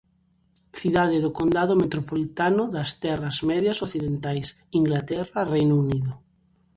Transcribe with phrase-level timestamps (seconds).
[0.79, 4.47] Cidade do condado metropolitano das Terras Medias Occidentais,
[4.81, 6.11] Inglaterra, Reino Unido.